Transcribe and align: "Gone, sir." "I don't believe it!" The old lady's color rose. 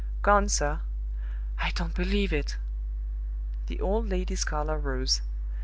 "Gone, 0.23 0.49
sir." 0.49 0.79
"I 1.59 1.69
don't 1.75 1.93
believe 1.93 2.33
it!" 2.33 2.57
The 3.67 3.79
old 3.79 4.09
lady's 4.09 4.43
color 4.43 4.79
rose. 4.79 5.21